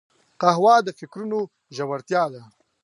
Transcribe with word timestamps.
قهوه 0.41 0.75
د 0.85 0.87
فکرونو 0.99 1.39
ژورتیا 1.75 2.23
ده 2.33 2.41